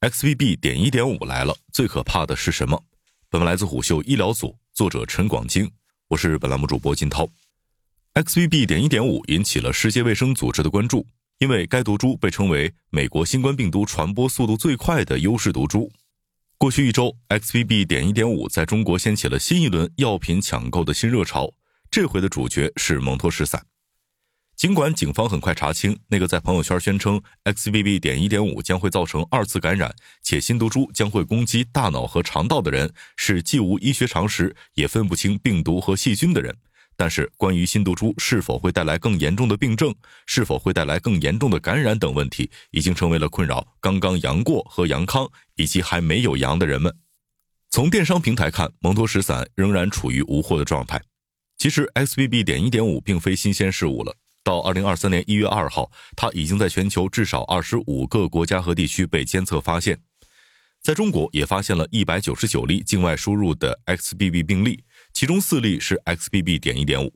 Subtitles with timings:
[0.00, 0.56] XBB.
[0.60, 2.84] 点一点五来了，最可怕的是什么？
[3.28, 5.68] 本文来自虎嗅医疗组，作者陈广京，
[6.06, 7.28] 我是本栏目主播金涛。
[8.14, 8.64] XBB.
[8.64, 11.04] 点一点五引起了世界卫生组织的关注，
[11.38, 15.90] 因为该毒株被称为美国新冠病毒传播速度最快的优势毒株。
[16.58, 17.84] 过去一周，XBB.
[17.84, 21.52] 点一点五在中国掀起了新一轮药品抢购的新热潮，
[21.90, 23.66] 这回的主角是蒙脱石散。
[24.58, 28.00] 尽管警方很快查清那个在朋友圈宣称 XBB.
[28.00, 36.52] 点一点五将会造成二次感染，且新毒株将会攻击大脑和肠道的人是既无医学常识也分不清病毒和细菌的人，
[36.96, 39.94] 但是关于新毒株是否会带来更严重的病症，
[40.26, 46.92] 是否会带来更严重的感染等问题，已经成为了困扰刚刚阳过和阳康以及还没有阳的人们。
[47.70, 51.00] 从电商平台看，蒙脱石散仍然处于无货的状态。
[51.56, 52.42] 其实 XBB.
[52.42, 54.16] 点一点五并非新鲜事物了。
[54.48, 59.98] 到二零二三年一月二号，它已经在全球至少二十五个国家和地区被监测发现，
[60.80, 64.82] 在中国也发现了一百九十九例境外输入的 XBB 病例，
[65.12, 66.58] 其中四例是 XBB.
[66.58, 67.14] 点一点五，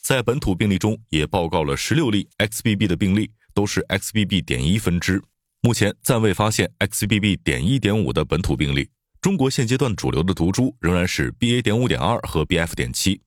[0.00, 4.44] 在本土病例中也报告了十六例 XBB 的病例，都是 XBB.
[4.44, 5.22] 点一分支。
[5.60, 7.38] 目前暂未发现 XBB.
[7.44, 8.88] 点一点五的本土病例。
[9.20, 11.62] 中国现阶段主流的毒株仍然是 BA.
[11.62, 12.74] 点五点二和 BF.
[12.74, 13.20] 点七。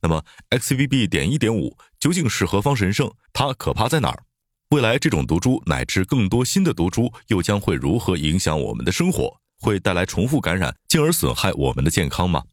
[0.00, 1.08] 那么，XBB.
[1.08, 1.74] 点一点五
[2.04, 3.10] 究竟是何方神圣？
[3.32, 4.24] 它可怕在哪儿？
[4.68, 9.34] 未来这种毒株乃至更多新的毒株又将会如何影响我们的生活？
[9.58, 12.44] 会带来重复感染，进而损害我们的健康吗？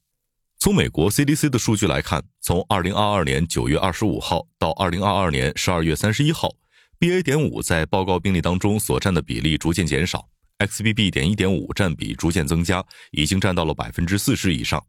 [0.57, 6.55] 从美国 CDC 的数据来看，从2022年9月25号到2022年12月31号
[6.97, 7.21] ，BA.
[7.21, 10.29] 点五在报告病例当中所占的比例逐渐减少
[10.59, 11.11] ，XBB.
[11.11, 14.81] 点一点五占比逐渐增加，已经占到了百分之四十以上。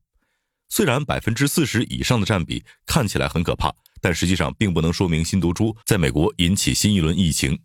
[0.69, 7.59] 虽然百分之四十以上的占比看起来很可怕，但实际上并不能说明新毒株在美国引起新一轮疫情。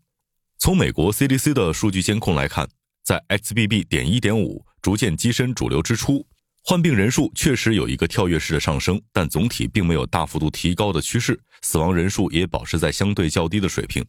[0.57, 2.69] 从美国 CDC 的数据监控来看，
[3.03, 3.85] 在 XBB.
[3.88, 6.25] 点一点五逐渐跻身主流之初，
[6.63, 14.06] 患病人数确实有一个跳跃式的上升，但总体并没有大幅度提高的趋势，死亡人数也保持在相对较低的水平。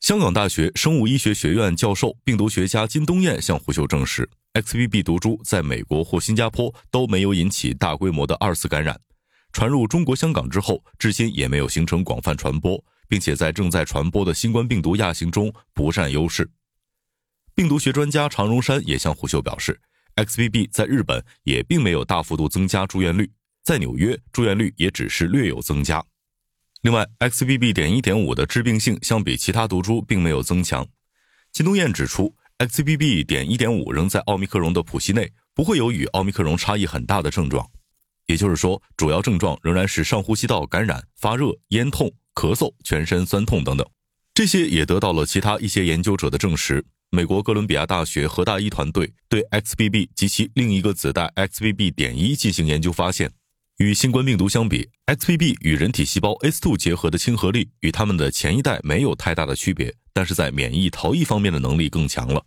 [0.00, 4.28] 香港大学生物医学学院教授、病毒学家金东彦向胡秀证实。
[4.52, 9.00] XBB 毒株在美国或新加坡都没有引起大规模的二次感染，
[9.54, 16.50] 传入中国香港之后，至今也没有形成广泛传播，并且在正在传播的新冠病毒亚型中不占优势。
[17.54, 19.80] 病毒学专家常荣山也向虎嗅表示
[20.16, 23.30] ，XBB 在日本也并没有大幅度增加住院率，
[23.62, 26.04] 在纽约住院率也只是略有增加。
[26.82, 27.72] 另外，XBB.
[27.72, 30.84] 点一点五的致病性相比其他毒株并没有增强。
[31.52, 32.34] 金东彦指出。
[32.58, 33.26] XBB.
[33.26, 37.68] 点一点五仍在奥密克戎的谱系内，不会有与奥密克戎差异很大的症状，
[38.26, 43.86] 也就是说，主要症状仍然是上呼吸道感染、发热、咽痛、咳嗽、全身酸痛等等。
[44.32, 46.84] 这些也得到了其他一些研究者的证实。
[47.10, 51.94] 美国哥伦比亚大学核大一团队对 XBB 及其另一个子代 XBB.
[51.94, 53.30] 点一进行研究，发现，
[53.76, 59.94] 与新冠病毒相比，XBB 与人体细胞 ACE2 结合的亲和力与它们的前一代没有太大的区别。
[60.12, 62.44] 但是在免疫逃逸方面的能力更强了。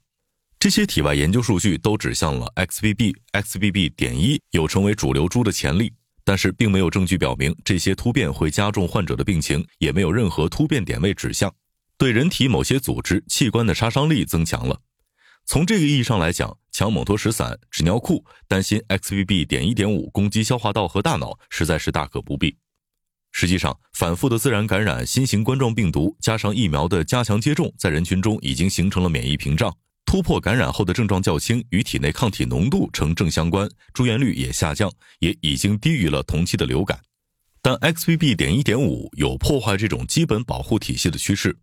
[0.59, 3.94] 这些体外研究数据都指向了 XBB XBB.
[3.95, 11.53] 点一有成为主流株的潜力，但是并没有证据表明这些突变会加重患者的病情，也没有任何突变点位指向
[11.95, 14.81] 对人体某些组织器官的杀伤力增强了。
[15.45, 19.45] 从这个意义上来讲，抢蒙脱石散、纸尿裤，担心 XBB.
[19.45, 22.57] 点一点五攻击消化道和大脑，实在是大可不必。
[23.31, 29.74] 实际上，反复的自然感染新型冠状病毒，加上疫苗的加强接种，在人群中已经形成了免疫屏障，
[30.07, 36.97] 突破感染后的症状较轻，与体内抗体浓度呈正相关，住院率也下降，也已经低于了同期的流感。
[37.62, 38.34] 但 XBB.
[38.34, 41.57] 点一点五有破坏这种基本保护体系的趋势。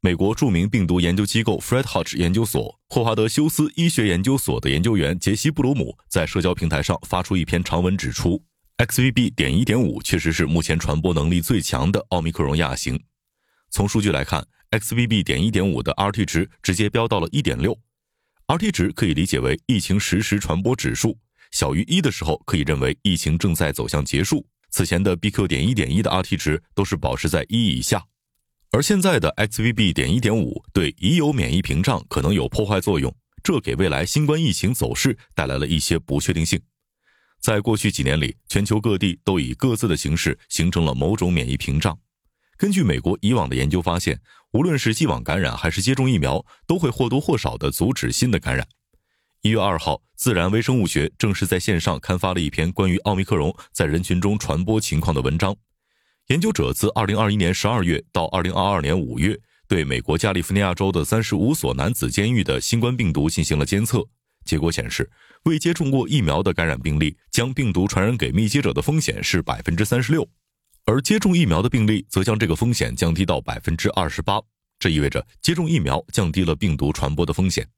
[0.00, 8.40] 美国著名病毒研究机构 Fred Hutch 研究所、霍华德休斯医学研究所的研究员杰西布鲁姆在社交平台上发出一篇长文，指出。
[8.76, 9.34] XBB.
[9.34, 13.02] 点一点五确实是目前传播能力最强的奥密克戎亚型。
[13.70, 15.24] 从数据来看，XBB.
[15.24, 17.76] 点一点五的 Rt 值直接飙到了一点六。
[18.48, 21.18] Rt 值可以理解为疫情实时传播指数，
[21.50, 24.46] 小于一的时候，可以认为疫情正在走向结束。
[24.70, 25.46] 此前的 BQ.
[25.46, 28.02] 点一点一的 Rt 值都是保持在一以下，
[28.70, 29.92] 而现在的 XBB.
[29.92, 36.58] 点一点五对已有免疫屏障可能有破坏作用，这给未来新冠疫情走势带来了一些不确定性。
[37.42, 41.98] 在过去几年里，全球各地都以各自的形式形成了某种免疫屏障。
[42.56, 44.20] 根据美国以往的研究发现，
[44.52, 48.66] 无论是既往感染还是接种疫苗，都会或多或少地阻止新的感染。
[49.42, 55.54] 一月二号，《自然微生物学》正式在线上刊发了一篇关于奥密克戎在人群中传播情况的文章。
[56.28, 64.04] 研究者自二零二一年十二月到二零二二年五月，对美国加利福尼亚州的三十五所男子监狱的新冠病毒进行了监测，
[64.44, 65.10] 结果显示，
[65.44, 70.26] 未接种过疫苗的感染病例将病毒传染给密接者的风险是百分之三十六，
[70.88, 74.40] 而接种疫苗的病例则将这个风险降低到百分之二十八。
[74.78, 77.68] 这意味着接种疫苗降低了病毒传播的风险。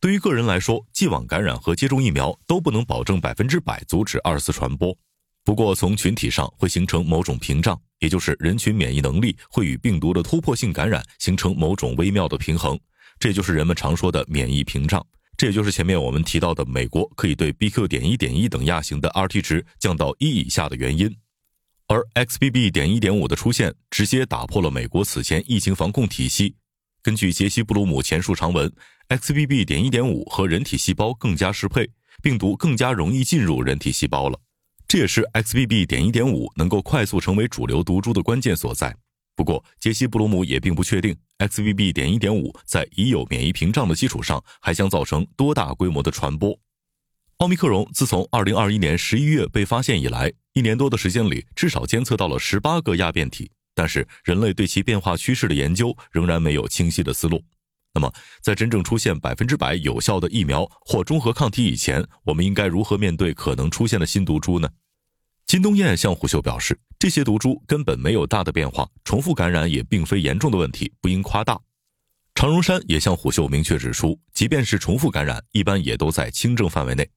[0.00, 4.96] 对于个人来说，既往感染和接种疫苗都不能保证百分之百阻止二次传播。
[5.44, 12.78] 不过，从群体上会形成某种屏障，也就是人群免疫能力会与病毒的突破性感染形成某种微妙的平衡。
[13.18, 15.06] 这就是人们常说的免疫屏障。
[15.36, 17.86] 这也就是前面我们提到的美国可以对 BQ.
[17.86, 21.14] 点一点一等亚型的 Rt 值降到一以下的原因。
[21.90, 22.70] 而 XBB.
[22.70, 26.54] 点一点五的出现，直接打破了美国此前疫情防控体系。
[27.02, 28.72] 根据杰西·布鲁姆前述长文
[29.08, 29.64] ，XBB.
[29.64, 31.90] 点一点五和人体细胞更加适配，
[32.22, 34.40] 病毒更加容易进入人体细胞了。
[34.86, 35.84] 这也是 XBB.
[35.84, 38.96] 点一点五能够快速成为主流毒株的关键所在。
[39.34, 41.92] 不过，杰西·布鲁姆也并不确定 XBB.
[41.92, 46.56] 点一点五在已有免疫屏障的基础上，还将造成多大规模的传播。
[47.38, 57.44] 奥密克戎自从2021年11月被发现以来，一年多的时间里，至少监测到了18个亚变体，但是人类对其变化趋势的研究仍然没有清晰的思路。
[57.92, 64.68] 那么，在真正出现百分之百有效的疫苗或中和抗体以前，我们应该如何面对可能出现的新毒株呢？
[65.46, 71.60] 金东彦向虎嗅表示，这些毒株根本没有大的变化，重复感染也并非严重的问题，不应夸大。
[72.36, 77.08] 常荣山也向虎嗅明确指出，即便是重复感染，一般也都在轻症范围内。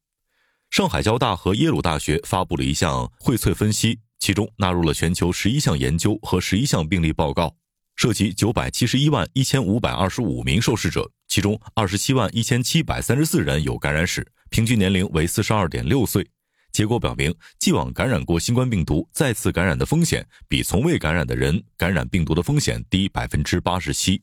[0.74, 7.56] 上海交大和耶鲁大学发布了一项荟萃分析，其中纳入了全球十一项研究和十一项病例报告。
[7.96, 16.28] 涉及九百七十一万一千五百二十五名受试者，其中二十七万一千七百三十四人有感染史，平均年龄为四十二点六岁。
[16.72, 24.20] 结果表明，既往感染过新冠病毒再次感染的风险，比从未感染的人感染病毒的风险低百分之八十七。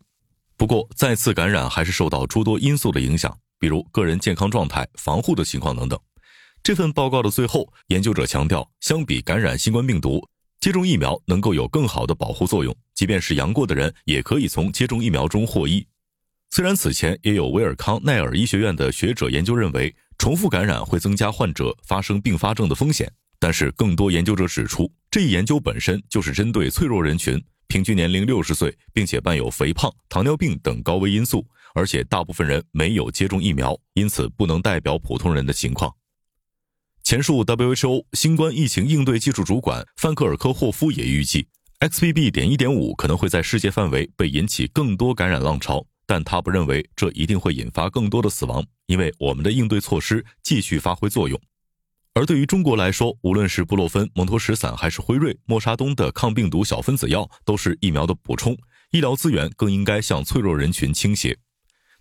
[0.56, 5.96] 不过，再次感染还是受到诸多因素的影响，比如个人健康状态、防护的情况等等。
[6.62, 10.26] 这份报告的最后，研究者强调，相比感染新冠病毒。
[10.60, 15.86] 接种疫苗能够有更好的保护作用，即便是阳过的人也可以从接种疫苗中获益。
[16.50, 31.42] 虽然此前也有威尔康奈尔医学院的学者研究认为重复感染会增加患者发生并发症的风险，但是更多研究者指出，这一研究本身就是针对脆弱人群，平均年龄六十岁，并且伴有肥胖、糖尿病等高危因素，
[31.72, 35.90] 而且大部分人没有接种疫苗，因此不能代表普通人的情况。
[37.10, 41.44] 前述 WHO 新冠疫情应对技术主管范克尔科霍夫也预计
[41.80, 42.30] ，XBB.
[42.30, 51.36] 点一点五可能会在世界范围被引起更多感染浪潮，但他不认为这一定会引发更多的死亡，因为我们的应对措施继续发挥作用。
[52.14, 58.56] 而对于中国来说，无论是布洛芬、蒙脱石散还是辉瑞、默沙东的抗病毒小分子药，都是疫苗的补充，
[58.92, 61.36] 医疗资源更应该向脆弱人群倾斜。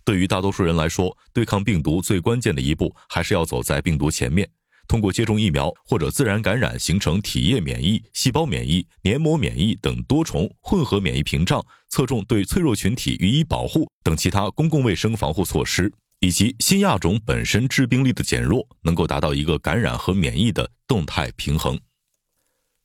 [0.04, 4.48] 对于大多数人来说，对抗病毒最关键的一步还是要走在病毒前面。
[4.90, 21.78] 通过接种疫苗或者自然感染形成体液免疫、细胞免疫、黏膜免疫等多重混合免疫屏障，侧重对脆弱群体予以保护等其他公共卫生防护措施，以及新亚种本身致病力的减弱，能够达到一个感染和免疫的动态平衡。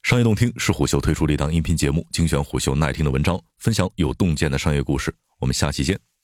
[0.03, 5.11] 商业洞听是虎嗅推出的一档音频节目，精选虎嗅耐听的文章，分享有洞见的商业故事。
[5.39, 6.14] 我们下期见。